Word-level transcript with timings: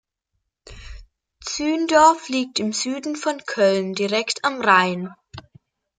Zündorf 1.45 2.27
liegt 2.27 2.57
im 2.57 2.73
Süden 2.73 3.15
von 3.15 3.37
Köln 3.45 3.93
direkt 3.93 4.43
am 4.45 4.59
Rhein. 4.59 5.13